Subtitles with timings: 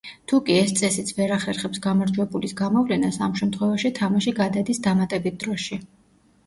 [0.31, 5.83] თუკი ეს წესიც ვერ ახერხებს გამარჯვებულის გამოვლენას, ამ შემთხვევაში თამაში გადადის დამატებით დროში.